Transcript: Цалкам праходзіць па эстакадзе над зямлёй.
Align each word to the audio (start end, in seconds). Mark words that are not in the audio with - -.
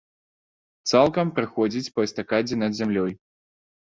Цалкам 0.93 1.27
праходзіць 1.35 1.93
па 1.97 2.05
эстакадзе 2.07 2.55
над 2.63 2.71
зямлёй. 2.79 3.11